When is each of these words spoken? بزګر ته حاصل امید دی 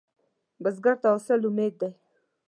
بزګر 0.63 0.95
ته 1.01 1.07
حاصل 1.13 1.41
امید 1.49 1.73
دی 1.79 1.89